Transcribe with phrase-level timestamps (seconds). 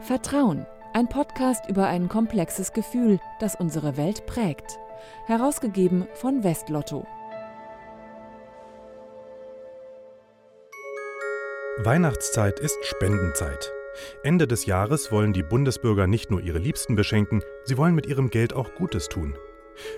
[0.00, 4.78] Vertrauen, ein Podcast über ein komplexes Gefühl, das unsere Welt prägt.
[5.26, 7.06] Herausgegeben von Westlotto.
[11.78, 13.72] Weihnachtszeit ist Spendenzeit.
[14.22, 18.30] Ende des Jahres wollen die Bundesbürger nicht nur ihre Liebsten beschenken, sie wollen mit ihrem
[18.30, 19.36] Geld auch Gutes tun.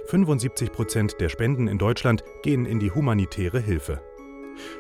[0.07, 4.01] 75 Prozent der Spenden in Deutschland gehen in die humanitäre Hilfe.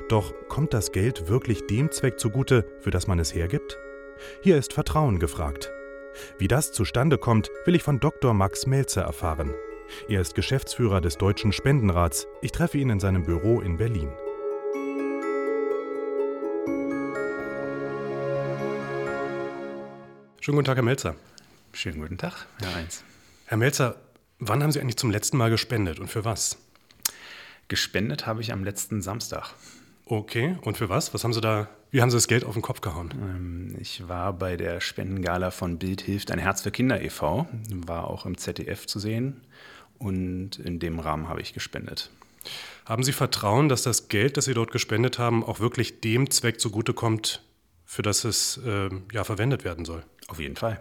[0.08, 3.78] Doch kommt das Geld wirklich dem Zweck zugute, für das man es hergibt?
[4.42, 5.70] Hier ist Vertrauen gefragt.
[6.38, 8.34] Wie das zustande kommt, will ich von Dr.
[8.34, 9.54] Max Melzer erfahren.
[10.08, 12.26] Er ist Geschäftsführer des Deutschen Spendenrats.
[12.42, 14.10] Ich treffe ihn in seinem Büro in Berlin.
[20.40, 21.14] Schönen guten Tag, Herr Melzer.
[21.72, 23.04] Schönen guten Tag, Herr Eins.
[23.46, 23.96] Herr Melzer,
[24.38, 26.56] wann haben Sie eigentlich zum letzten Mal gespendet und für was?
[27.68, 29.54] Gespendet habe ich am letzten Samstag.
[30.10, 31.14] Okay, und für was?
[31.14, 33.14] Was haben Sie da, wie haben Sie das Geld auf den Kopf gehauen?
[33.14, 37.46] Ähm, ich war bei der Spendengala von Bild hilft ein Herz für Kinder e.V.,
[37.86, 39.42] war auch im ZDF zu sehen
[39.98, 42.10] und in dem Rahmen habe ich gespendet.
[42.86, 46.60] Haben Sie Vertrauen, dass das Geld, das Sie dort gespendet haben, auch wirklich dem Zweck
[46.60, 47.44] zugutekommt,
[47.84, 50.02] für das es äh, ja, verwendet werden soll?
[50.26, 50.80] Auf jeden Fall.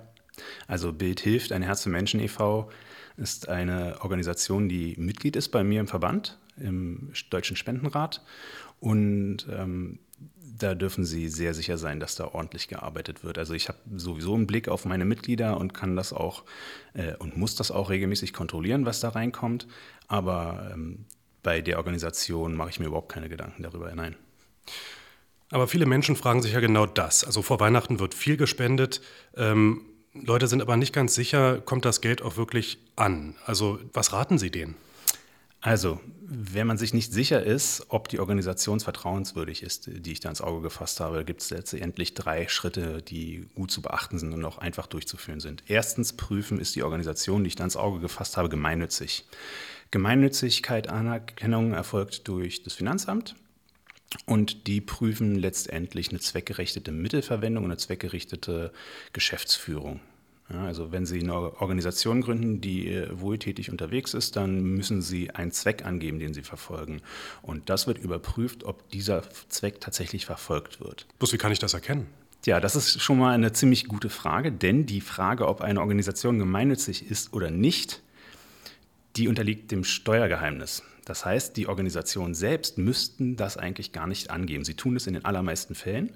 [0.65, 2.71] Also Bild hilft ein Herz für Menschen e.V.
[3.15, 8.23] ist eine Organisation, die Mitglied ist bei mir im Verband, im Deutschen Spendenrat
[8.79, 9.99] und ähm,
[10.59, 13.37] da dürfen Sie sehr sicher sein, dass da ordentlich gearbeitet wird.
[13.37, 16.43] Also ich habe sowieso einen Blick auf meine Mitglieder und kann das auch
[16.93, 19.67] äh, und muss das auch regelmäßig kontrollieren, was da reinkommt.
[20.07, 21.05] Aber ähm,
[21.43, 23.93] bei der Organisation mache ich mir überhaupt keine Gedanken darüber.
[23.95, 24.15] Nein.
[25.51, 27.23] Aber viele Menschen fragen sich ja genau das.
[27.23, 29.01] Also vor Weihnachten wird viel gespendet.
[29.35, 29.81] Ähm,
[30.13, 33.35] Leute sind aber nicht ganz sicher, kommt das Geld auch wirklich an?
[33.45, 34.75] Also was raten Sie denen?
[35.61, 40.29] Also, wenn man sich nicht sicher ist, ob die Organisation vertrauenswürdig ist, die ich da
[40.29, 44.45] ins Auge gefasst habe, gibt es letztendlich drei Schritte, die gut zu beachten sind und
[44.45, 45.63] auch einfach durchzuführen sind.
[45.67, 49.25] Erstens prüfen, ist die Organisation, die ich da ins Auge gefasst habe, gemeinnützig.
[49.91, 53.35] Gemeinnützigkeit Anerkennung erfolgt durch das Finanzamt.
[54.25, 58.71] Und die prüfen letztendlich eine zweckgerichtete Mittelverwendung und eine zweckgerichtete
[59.13, 59.99] Geschäftsführung.
[60.51, 65.29] Ja, also wenn Sie eine Organisation gründen, die äh, wohltätig unterwegs ist, dann müssen Sie
[65.29, 67.01] einen Zweck angeben, den Sie verfolgen.
[67.43, 71.05] Und das wird überprüft, ob dieser Zweck tatsächlich verfolgt wird.
[71.19, 72.07] Bloß wie kann ich das erkennen?
[72.45, 76.39] Ja, das ist schon mal eine ziemlich gute Frage, denn die Frage, ob eine Organisation
[76.39, 78.01] gemeinnützig ist oder nicht,
[79.17, 80.83] die unterliegt dem Steuergeheimnis.
[81.05, 84.63] Das heißt, die Organisationen selbst müssten das eigentlich gar nicht angeben.
[84.63, 86.11] Sie tun es in den allermeisten Fällen,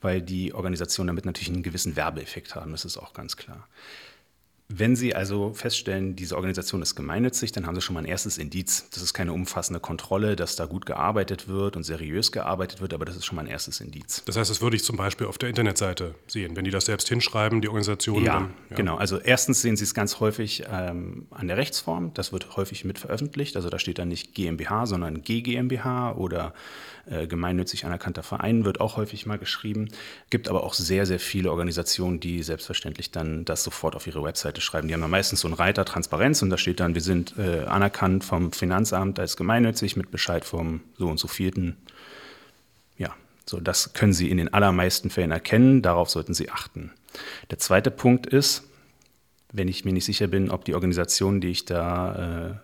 [0.00, 3.68] weil die Organisationen damit natürlich einen gewissen Werbeeffekt haben, das ist auch ganz klar.
[4.70, 8.36] Wenn Sie also feststellen, diese Organisation ist gemeinnützig, dann haben Sie schon mal ein erstes
[8.36, 8.86] Indiz.
[8.92, 13.06] Das ist keine umfassende Kontrolle, dass da gut gearbeitet wird und seriös gearbeitet wird, aber
[13.06, 14.22] das ist schon mal ein erstes Indiz.
[14.26, 17.08] Das heißt, das würde ich zum Beispiel auf der Internetseite sehen, wenn die das selbst
[17.08, 18.22] hinschreiben, die Organisation.
[18.22, 18.76] Ja, dann, ja.
[18.76, 18.96] genau.
[18.96, 22.12] Also erstens sehen Sie es ganz häufig ähm, an der Rechtsform.
[22.12, 23.56] Das wird häufig mit veröffentlicht.
[23.56, 26.52] Also da steht dann nicht GmbH, sondern GGmbH oder
[27.10, 29.88] äh, gemeinnützig anerkannter Verein wird auch häufig mal geschrieben.
[30.28, 34.20] Gibt aber auch sehr, sehr viele Organisationen, die selbstverständlich dann das sofort auf ihre
[34.58, 34.88] Webseite schreiben.
[34.88, 37.64] Die haben dann meistens so einen Reiter Transparenz und da steht dann, wir sind äh,
[37.64, 41.76] anerkannt vom Finanzamt als gemeinnützig mit Bescheid vom so und so vierten.
[42.96, 43.14] Ja,
[43.46, 45.82] so das können Sie in den allermeisten Fällen erkennen.
[45.82, 46.92] Darauf sollten Sie achten.
[47.50, 48.64] Der zweite Punkt ist,
[49.52, 52.58] wenn ich mir nicht sicher bin, ob die Organisation, die ich da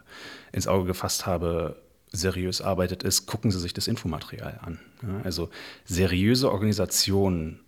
[0.52, 1.76] äh, ins Auge gefasst habe,
[2.12, 4.78] seriös arbeitet, ist, gucken Sie sich das Infomaterial an.
[5.02, 5.50] Ja, also
[5.84, 7.60] seriöse Organisationen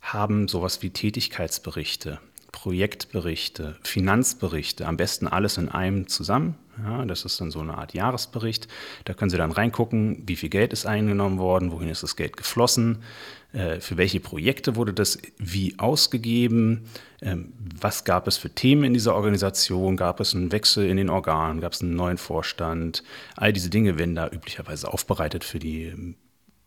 [0.00, 2.20] haben sowas wie Tätigkeitsberichte,
[2.52, 6.56] Projektberichte, Finanzberichte, am besten alles in einem zusammen.
[6.82, 8.68] Ja, das ist dann so eine Art Jahresbericht.
[9.04, 12.36] Da können Sie dann reingucken, wie viel Geld ist eingenommen worden, wohin ist das Geld
[12.36, 13.02] geflossen,
[13.52, 16.84] äh, für welche Projekte wurde das wie ausgegeben,
[17.20, 21.10] ähm, was gab es für Themen in dieser Organisation, gab es einen Wechsel in den
[21.10, 23.02] Organen, gab es einen neuen Vorstand.
[23.36, 26.16] All diese Dinge werden da üblicherweise aufbereitet für die ähm,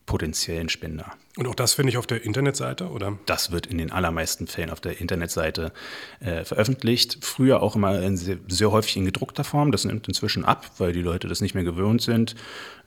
[0.05, 1.13] potenziellen Spender.
[1.37, 3.17] Und auch das finde ich auf der Internetseite, oder?
[3.25, 5.71] Das wird in den allermeisten Fällen auf der Internetseite
[6.19, 7.19] äh, veröffentlicht.
[7.21, 9.71] Früher auch immer sehr, sehr, häufig in gedruckter Form.
[9.71, 12.35] Das nimmt inzwischen ab, weil die Leute das nicht mehr gewöhnt sind,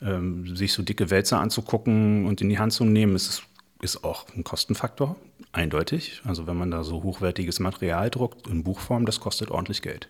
[0.00, 3.16] ähm, sich so dicke Wälzer anzugucken und in die Hand zu nehmen.
[3.16, 3.42] Es ist,
[3.82, 5.16] ist auch ein Kostenfaktor,
[5.52, 6.20] eindeutig.
[6.24, 10.08] Also wenn man da so hochwertiges Material druckt in Buchform, das kostet ordentlich Geld.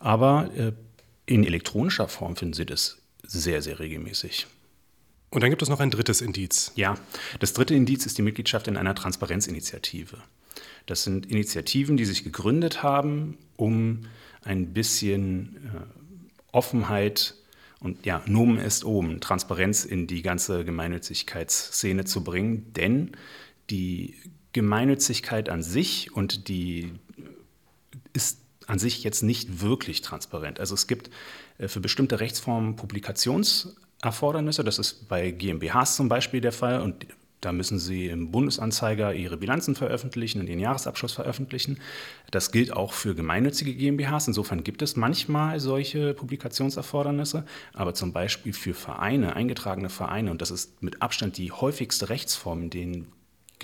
[0.00, 0.72] Aber äh,
[1.26, 4.46] in elektronischer Form finden Sie das sehr, sehr regelmäßig.
[5.34, 6.70] Und dann gibt es noch ein drittes Indiz.
[6.76, 6.94] Ja,
[7.40, 10.18] das dritte Indiz ist die Mitgliedschaft in einer Transparenzinitiative.
[10.86, 14.06] Das sind Initiativen, die sich gegründet haben, um
[14.44, 15.80] ein bisschen äh,
[16.52, 17.34] Offenheit
[17.80, 22.72] und ja, Nomen ist oben, Transparenz in die ganze Gemeinnützigkeitsszene zu bringen.
[22.72, 23.10] Denn
[23.70, 24.14] die
[24.52, 26.92] Gemeinnützigkeit an sich und die
[28.12, 28.38] ist
[28.68, 30.60] an sich jetzt nicht wirklich transparent.
[30.60, 31.10] Also es gibt
[31.58, 32.76] äh, für bestimmte Rechtsformen
[34.00, 34.64] Publikationserfordernisse.
[34.64, 37.06] Das ist bei GmbHs zum Beispiel der Fall und
[37.40, 41.78] da müssen Sie im Bundesanzeiger Ihre Bilanzen veröffentlichen und den Jahresabschluss veröffentlichen.
[42.30, 44.28] Das gilt auch für gemeinnützige GmbHs.
[44.28, 47.44] Insofern gibt es manchmal solche Publikationserfordernisse.
[47.74, 52.62] Aber zum Beispiel für Vereine, eingetragene Vereine, und das ist mit Abstand die häufigste Rechtsform,
[52.62, 53.12] in denen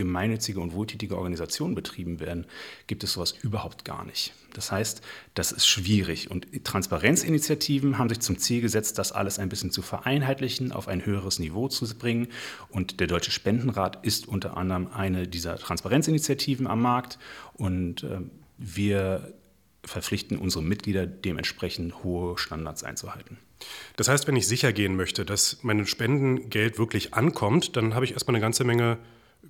[0.00, 2.46] gemeinnützige und wohltätige Organisationen betrieben werden,
[2.86, 4.32] gibt es sowas überhaupt gar nicht.
[4.54, 5.02] Das heißt,
[5.34, 6.30] das ist schwierig.
[6.30, 11.06] Und Transparenzinitiativen haben sich zum Ziel gesetzt, das alles ein bisschen zu vereinheitlichen, auf ein
[11.06, 12.28] höheres Niveau zu bringen.
[12.68, 17.18] Und der Deutsche Spendenrat ist unter anderem eine dieser Transparenzinitiativen am Markt.
[17.54, 18.18] Und äh,
[18.58, 19.32] wir
[19.84, 23.38] verpflichten unsere Mitglieder dementsprechend hohe Standards einzuhalten.
[23.96, 28.12] Das heißt, wenn ich sicher gehen möchte, dass mein Spendengeld wirklich ankommt, dann habe ich
[28.12, 28.98] erstmal eine ganze Menge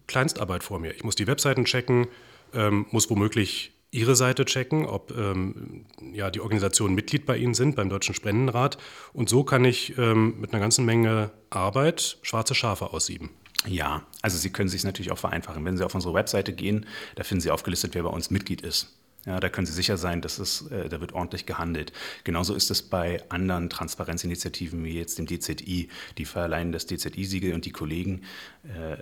[0.07, 0.95] Kleinstarbeit vor mir.
[0.95, 2.09] Ich muss die Webseiten checken,
[2.55, 7.75] ähm, muss womöglich Ihre Seite checken, ob ähm, ja, die Organisationen Mitglied bei Ihnen sind,
[7.75, 8.79] beim Deutschen Spendenrat.
[9.13, 13.31] Und so kann ich ähm, mit einer ganzen Menge Arbeit schwarze Schafe aussieben.
[13.67, 15.65] Ja, also Sie können sich natürlich auch vereinfachen.
[15.65, 16.87] Wenn Sie auf unsere Webseite gehen,
[17.17, 18.97] da finden Sie aufgelistet, wer bei uns Mitglied ist.
[19.27, 21.93] Ja, da können Sie sicher sein, dass es, äh, da wird ordentlich gehandelt.
[22.25, 25.89] Genauso ist es bei anderen Transparenzinitiativen wie jetzt dem DZI.
[26.17, 28.23] Die verleihen das DZI-Siegel und die Kollegen
[28.65, 28.97] äh,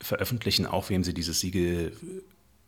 [0.00, 1.92] veröffentlichen, auch wem sie dieses Siegel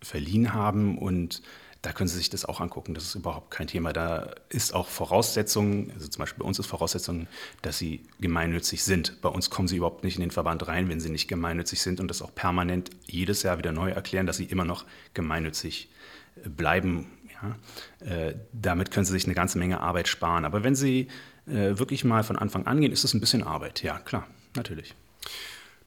[0.03, 0.99] verliehen haben.
[0.99, 1.43] Und
[1.83, 2.95] da können Sie sich das auch angucken.
[2.95, 3.93] Das ist überhaupt kein Thema.
[3.93, 7.29] Da ist auch Voraussetzung, also zum Beispiel bei uns ist Voraussetzung,
[7.63, 9.21] dass Sie gemeinnützig sind.
[9.23, 12.01] Bei uns kommen Sie überhaupt nicht in den Verband rein, wenn Sie nicht gemeinnützig sind
[12.01, 14.85] und das auch permanent jedes Jahr wieder neu erklären, dass Sie immer noch
[15.15, 15.89] gemeinnützig
[16.45, 17.07] bleiben.
[17.41, 18.07] Ja?
[18.07, 20.45] Äh, damit können Sie sich eine ganze Menge Arbeit sparen.
[20.45, 21.09] Aber wenn Sie
[21.47, 23.83] äh, wirklich mal von Anfang an gehen, ist es ein bisschen Arbeit.
[23.83, 24.27] Ja, klar,
[24.57, 24.95] natürlich.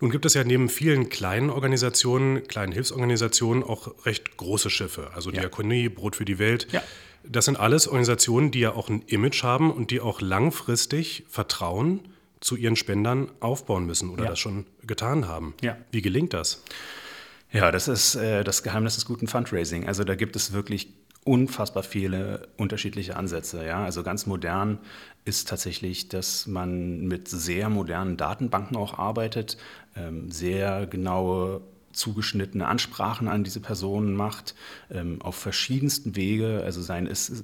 [0.01, 5.29] Nun gibt es ja neben vielen kleinen Organisationen, kleinen Hilfsorganisationen auch recht große Schiffe, also
[5.31, 5.41] ja.
[5.41, 6.67] Diakonie, Brot für die Welt.
[6.71, 6.81] Ja.
[7.23, 12.01] Das sind alles Organisationen, die ja auch ein Image haben und die auch langfristig Vertrauen
[12.39, 14.29] zu ihren Spendern aufbauen müssen oder ja.
[14.29, 15.53] das schon getan haben.
[15.61, 15.77] Ja.
[15.91, 16.63] Wie gelingt das?
[17.51, 19.87] Ja, das ist äh, das Geheimnis des guten Fundraising.
[19.87, 20.93] Also da gibt es wirklich
[21.25, 23.65] unfassbar viele unterschiedliche Ansätze.
[23.65, 23.83] Ja?
[23.83, 24.79] Also ganz modern
[25.25, 29.57] ist tatsächlich, dass man mit sehr modernen Datenbanken auch arbeitet,
[29.95, 31.61] ähm, sehr genaue
[31.99, 34.55] zugeschnittene Ansprachen an diese Personen macht,
[34.89, 37.43] ähm, auf verschiedensten Wege, also seien es äh,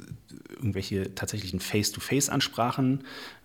[0.55, 3.03] irgendwelche tatsächlichen Face-to-Face-Ansprachen.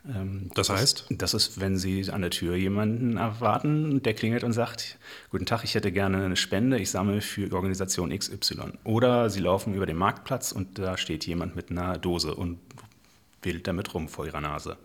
[0.08, 1.06] Ähm, das heißt?
[1.10, 4.98] Das, das ist, wenn Sie an der Tür jemanden erwarten, der klingelt und sagt,
[5.30, 8.72] guten Tag, ich hätte gerne eine Spende, ich sammle für Organisation XY.
[8.84, 12.58] Oder Sie laufen über den Marktplatz und da steht jemand mit einer Dose und
[13.42, 14.76] wählt damit rum vor Ihrer Nase.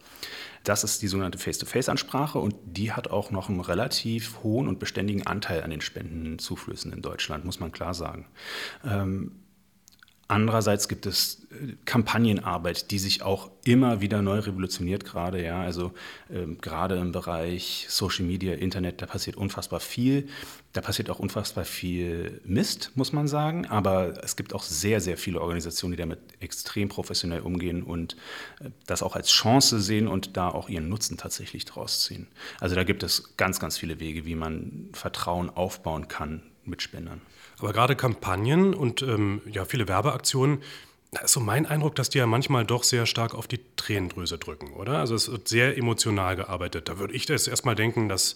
[0.65, 5.25] Das ist die sogenannte Face-to-Face-Ansprache und die hat auch noch einen relativ hohen und beständigen
[5.25, 8.25] Anteil an den Spendenzuflüssen in Deutschland, muss man klar sagen.
[8.83, 9.31] Ähm,
[10.27, 15.43] Andererseits gibt es äh, Kampagnenarbeit, die sich auch immer wieder neu revolutioniert gerade.
[15.43, 15.93] Ja, also
[16.31, 20.27] ähm, gerade im Bereich Social Media, Internet, da passiert unfassbar viel.
[20.73, 23.67] Da passiert auch unfassbar viel Mist, muss man sagen.
[23.67, 28.15] Aber es gibt auch sehr, sehr viele Organisationen, die damit extrem professionell umgehen und
[28.61, 32.27] äh, das auch als Chance sehen und da auch ihren Nutzen tatsächlich draus ziehen.
[32.59, 37.21] Also da gibt es ganz, ganz viele Wege, wie man Vertrauen aufbauen kann mit Spendern.
[37.59, 40.61] Aber gerade Kampagnen und ähm, ja, viele Werbeaktionen,
[41.11, 44.37] da ist so mein Eindruck, dass die ja manchmal doch sehr stark auf die Tränendrüse
[44.37, 44.99] drücken, oder?
[44.99, 46.89] Also es wird sehr emotional gearbeitet.
[46.89, 48.35] Da würde ich das erstmal denken, das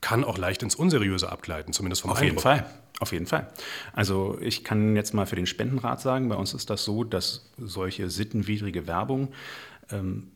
[0.00, 2.30] kann auch leicht ins Unseriöse abgleiten, zumindest vom Auf Eindruck.
[2.30, 2.66] jeden Fall.
[3.00, 3.50] Auf jeden Fall.
[3.92, 7.50] Also ich kann jetzt mal für den Spendenrat sagen, bei uns ist das so, dass
[7.58, 9.32] solche sittenwidrige Werbung
[9.90, 10.30] ähm,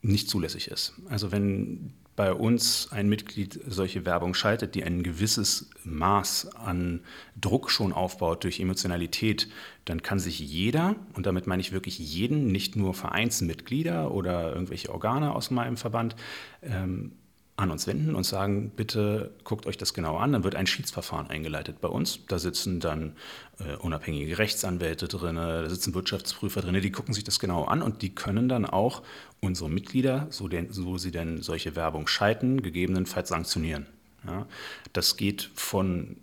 [0.00, 0.94] nicht zulässig ist.
[1.08, 7.00] Also wenn bei uns ein Mitglied solche Werbung schaltet, die ein gewisses Maß an
[7.40, 9.48] Druck schon aufbaut durch Emotionalität,
[9.84, 14.92] dann kann sich jeder, und damit meine ich wirklich jeden, nicht nur Vereinsmitglieder oder irgendwelche
[14.92, 16.14] Organe aus meinem Verband,
[16.62, 17.12] ähm,
[17.56, 20.32] an uns wenden und sagen, bitte guckt euch das genau an.
[20.32, 22.20] Dann wird ein Schiedsverfahren eingeleitet bei uns.
[22.26, 23.14] Da sitzen dann
[23.60, 28.02] äh, unabhängige Rechtsanwälte drin, da sitzen Wirtschaftsprüfer drin, die gucken sich das genau an und
[28.02, 29.02] die können dann auch
[29.40, 33.86] unsere Mitglieder, so, den, so sie denn solche Werbung schalten, gegebenenfalls sanktionieren.
[34.26, 34.46] Ja,
[34.92, 36.16] das geht von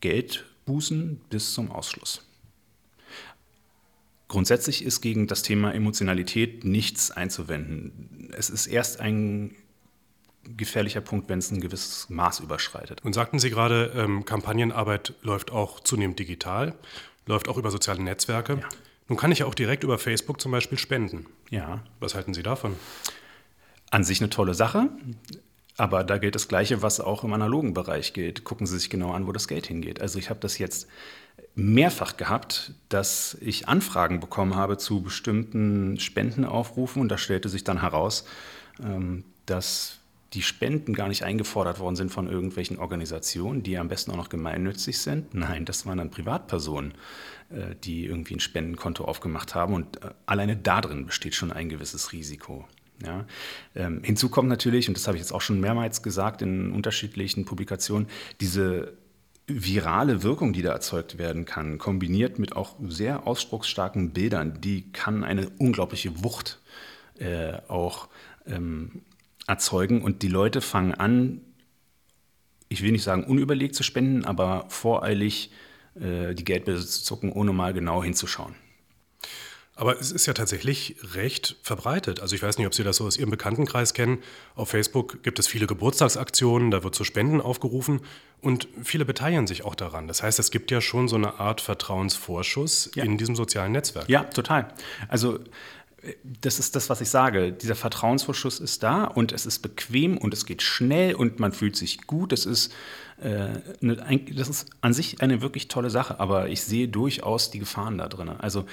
[0.00, 2.22] Geldbußen bis zum Ausschluss.
[4.28, 8.30] Grundsätzlich ist gegen das Thema Emotionalität nichts einzuwenden.
[8.36, 9.56] Es ist erst ein
[10.56, 13.00] gefährlicher Punkt, wenn es ein gewisses Maß überschreitet.
[13.04, 16.74] Und sagten Sie gerade, ähm, Kampagnenarbeit läuft auch zunehmend digital,
[17.26, 18.54] läuft auch über soziale Netzwerke.
[18.54, 18.68] Ja.
[19.08, 21.26] Nun kann ich ja auch direkt über Facebook zum Beispiel spenden.
[21.50, 21.82] Ja.
[22.00, 22.76] Was halten Sie davon?
[23.90, 24.88] An sich eine tolle Sache.
[25.76, 28.44] Aber da gilt das Gleiche, was auch im analogen Bereich gilt.
[28.44, 30.00] Gucken Sie sich genau an, wo das Geld hingeht.
[30.00, 30.86] Also ich habe das jetzt
[31.54, 37.80] mehrfach gehabt, dass ich Anfragen bekommen habe zu bestimmten Spendenaufrufen und da stellte sich dann
[37.80, 38.24] heraus,
[38.82, 39.98] ähm, dass
[40.34, 44.28] die Spenden gar nicht eingefordert worden sind von irgendwelchen Organisationen, die am besten auch noch
[44.28, 45.34] gemeinnützig sind.
[45.34, 46.94] Nein, das waren dann Privatpersonen,
[47.50, 52.12] äh, die irgendwie ein Spendenkonto aufgemacht haben und äh, alleine darin besteht schon ein gewisses
[52.12, 52.66] Risiko.
[53.04, 53.26] Ja.
[53.74, 57.44] Ähm, hinzu kommt natürlich, und das habe ich jetzt auch schon mehrmals gesagt in unterschiedlichen
[57.44, 58.08] Publikationen,
[58.40, 58.96] diese
[59.46, 65.24] virale Wirkung, die da erzeugt werden kann, kombiniert mit auch sehr ausspruchsstarken Bildern, die kann
[65.24, 66.60] eine unglaubliche Wucht
[67.18, 68.08] äh, auch
[68.46, 69.02] ähm,
[69.46, 70.02] erzeugen.
[70.02, 71.40] Und die Leute fangen an,
[72.68, 75.50] ich will nicht sagen unüberlegt zu spenden, aber voreilig
[75.94, 78.54] äh, die Geldbörse zu zucken, ohne mal genau hinzuschauen.
[79.74, 82.20] Aber es ist ja tatsächlich recht verbreitet.
[82.20, 84.18] Also ich weiß nicht, ob Sie das so aus Ihrem Bekanntenkreis kennen.
[84.54, 88.00] Auf Facebook gibt es viele Geburtstagsaktionen, da wird zu Spenden aufgerufen
[88.42, 90.08] und viele beteiligen sich auch daran.
[90.08, 93.04] Das heißt, es gibt ja schon so eine Art Vertrauensvorschuss ja.
[93.04, 94.08] in diesem sozialen Netzwerk.
[94.10, 94.68] Ja, total.
[95.08, 95.40] Also
[96.24, 97.52] das ist das, was ich sage.
[97.52, 101.76] Dieser Vertrauensvorschuss ist da und es ist bequem und es geht schnell und man fühlt
[101.76, 102.32] sich gut.
[102.32, 102.72] Das ist
[103.22, 108.08] das ist an sich eine wirklich tolle Sache, aber ich sehe durchaus die Gefahren da
[108.08, 108.28] drin.
[108.28, 108.64] Also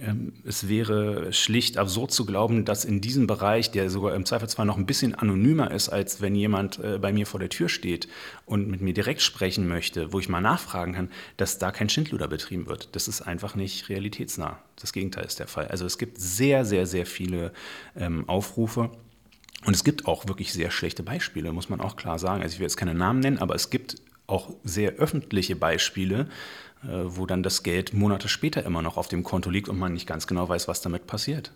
[0.00, 4.66] ähm, es wäre schlicht absurd zu glauben, dass in diesem Bereich, der sogar im Zweifelsfall
[4.66, 8.08] noch ein bisschen anonymer ist, als wenn jemand äh, bei mir vor der Tür steht
[8.44, 12.28] und mit mir direkt sprechen möchte, wo ich mal nachfragen kann, dass da kein Schindluder
[12.28, 12.94] betrieben wird.
[12.94, 14.58] Das ist einfach nicht realitätsnah.
[14.78, 15.68] Das Gegenteil ist der Fall.
[15.68, 17.52] Also es gibt sehr, sehr, sehr viele
[17.96, 18.90] ähm, Aufrufe
[19.66, 22.42] und es gibt auch wirklich sehr schlechte Beispiele, muss man auch klar sagen.
[22.42, 23.96] Also ich will jetzt keine Namen nennen, aber es gibt
[24.28, 26.28] auch sehr öffentliche Beispiele,
[26.84, 29.92] äh, wo dann das Geld Monate später immer noch auf dem Konto liegt und man
[29.92, 31.52] nicht ganz genau weiß, was damit passiert.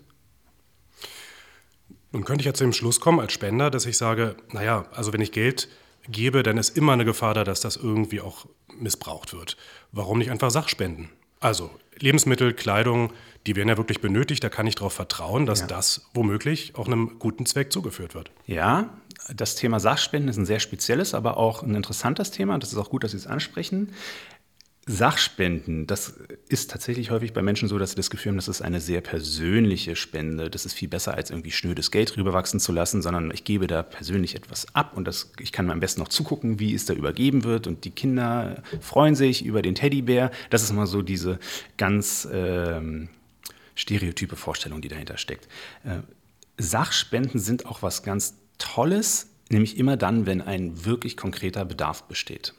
[2.11, 5.13] Nun könnte ich ja zu dem Schluss kommen als Spender, dass ich sage, naja, also
[5.13, 5.69] wenn ich Geld
[6.09, 8.45] gebe, dann ist immer eine Gefahr da, dass das irgendwie auch
[8.77, 9.55] missbraucht wird.
[9.93, 11.09] Warum nicht einfach Sachspenden?
[11.41, 13.11] Also Lebensmittel, Kleidung,
[13.45, 14.43] die werden ja wirklich benötigt.
[14.43, 15.67] Da kann ich darauf vertrauen, dass ja.
[15.67, 18.31] das womöglich auch einem guten Zweck zugeführt wird.
[18.45, 18.89] Ja,
[19.35, 22.57] das Thema Sachspenden ist ein sehr spezielles, aber auch ein interessantes Thema.
[22.57, 23.93] Das ist auch gut, dass Sie es ansprechen.
[24.87, 26.15] Sachspenden, das
[26.49, 29.01] ist tatsächlich häufig bei Menschen so, dass sie das Gefühl haben, das ist eine sehr
[29.01, 30.49] persönliche Spende.
[30.49, 33.83] Das ist viel besser, als irgendwie schnödes Geld rüberwachsen zu lassen, sondern ich gebe da
[33.83, 36.95] persönlich etwas ab und das, ich kann mir am besten noch zugucken, wie es da
[36.95, 40.31] übergeben wird und die Kinder freuen sich über den Teddybär.
[40.49, 41.37] Das ist immer so diese
[41.77, 43.09] ganz ähm,
[43.75, 45.47] stereotype Vorstellung, die dahinter steckt.
[45.83, 45.99] Äh,
[46.57, 52.55] Sachspenden sind auch was ganz Tolles, nämlich immer dann, wenn ein wirklich konkreter Bedarf besteht.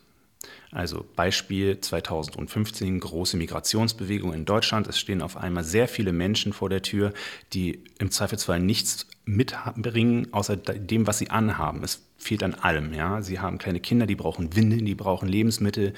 [0.71, 4.87] Also Beispiel 2015, große Migrationsbewegung in Deutschland.
[4.87, 7.13] Es stehen auf einmal sehr viele Menschen vor der Tür,
[7.53, 11.85] die im Zweifelsfall nichts mitbringen, außer dem, was sie anhaben.
[11.85, 12.95] Es fehlt an allem.
[12.95, 13.23] Ja?
[13.23, 15.93] Sie haben kleine Kinder, die brauchen Windeln, die brauchen Lebensmittel,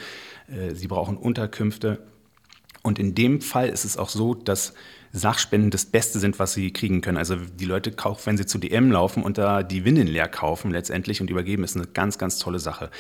[0.49, 2.01] äh, sie brauchen Unterkünfte.
[2.83, 4.75] Und in dem Fall ist es auch so, dass
[5.13, 7.17] Sachspenden das Beste sind, was sie kriegen können.
[7.17, 10.73] Also die Leute kaufen, wenn sie zu DM laufen und da die Windeln leer kaufen
[10.73, 12.91] letztendlich und übergeben, ist eine ganz, ganz tolle Sache.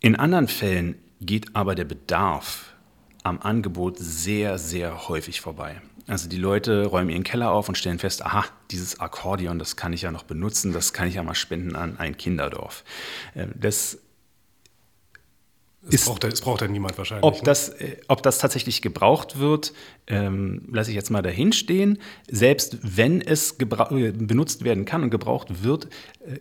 [0.00, 2.72] In anderen Fällen geht aber der Bedarf
[3.22, 5.82] am Angebot sehr, sehr häufig vorbei.
[6.06, 9.92] Also die Leute räumen ihren Keller auf und stellen fest, aha, dieses Akkordeon, das kann
[9.92, 12.82] ich ja noch benutzen, das kann ich ja mal spenden an ein Kinderdorf.
[13.34, 13.48] Äh,
[15.82, 17.24] das ist, braucht, es braucht ja niemand wahrscheinlich.
[17.24, 17.40] Ob, ne?
[17.44, 19.72] das, äh, ob das tatsächlich gebraucht wird,
[20.06, 21.98] ähm, lasse ich jetzt mal dahin stehen.
[22.30, 25.86] Selbst wenn es äh, benutzt werden kann und gebraucht wird,
[26.20, 26.38] äh,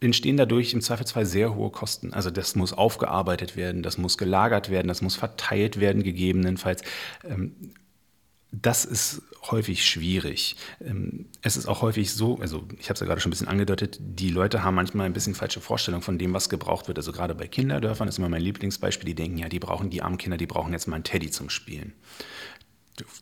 [0.00, 2.12] entstehen dadurch im Zweifelsfall sehr hohe Kosten.
[2.14, 6.82] Also das muss aufgearbeitet werden, das muss gelagert werden, das muss verteilt werden gegebenenfalls.
[7.24, 7.56] Ähm,
[8.62, 10.56] das ist häufig schwierig.
[10.80, 13.48] Ähm, es ist auch häufig so, also ich habe es ja gerade schon ein bisschen
[13.48, 16.98] angedeutet, die Leute haben manchmal ein bisschen falsche Vorstellungen von dem, was gebraucht wird.
[16.98, 20.18] Also gerade bei Kinderdörfern ist immer mein Lieblingsbeispiel, die denken, ja, die brauchen die armen
[20.18, 21.92] Kinder, die brauchen jetzt mal einen Teddy zum Spielen.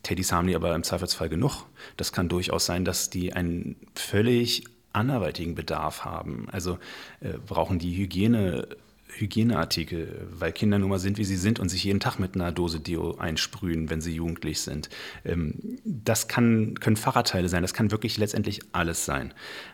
[0.03, 1.65] Teddys haben die aber im Zweifelsfall genug.
[1.97, 6.47] Das kann durchaus sein, dass die einen völlig anderweitigen Bedarf haben.
[6.51, 6.79] Also
[7.21, 8.69] äh, brauchen die Hygiene
[9.17, 12.53] Hygieneartikel, weil Kinder nun mal sind, wie sie sind und sich jeden Tag mit einer
[12.53, 14.89] Dose Deo einsprühen, wenn sie jugendlich sind.
[15.25, 19.33] Ähm, das kann, können Fahrradteile sein, das kann wirklich letztendlich alles sein.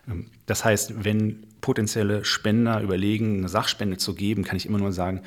[0.08, 4.92] Ähm, das heißt, wenn potenzielle Spender überlegen, eine Sachspende zu geben, kann ich immer nur
[4.92, 5.22] sagen,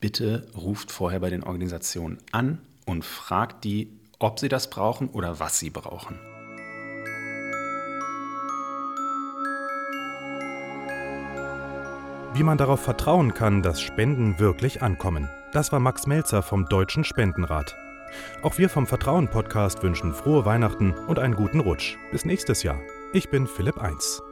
[0.00, 5.40] bitte ruft vorher bei den Organisationen an und fragt die, ob sie das brauchen oder
[5.40, 6.18] was sie brauchen.
[12.36, 15.30] Wie man darauf vertrauen kann, dass Spenden wirklich ankommen.
[15.54, 17.74] Das war Max Melzer vom Deutschen Spendenrat.
[18.42, 21.96] Auch wir vom Vertrauen Podcast wünschen frohe Weihnachten und einen guten Rutsch.
[22.12, 22.78] Bis nächstes Jahr.
[23.14, 24.22] Ich bin Philipp 1.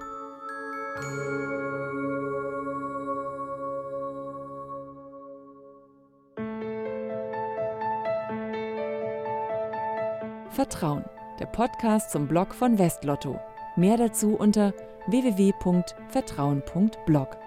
[10.51, 11.07] Vertrauen,
[11.41, 13.41] der Podcast zum Blog von Westlotto.
[13.77, 14.75] Mehr dazu unter
[15.07, 17.44] www.vertrauen.blog.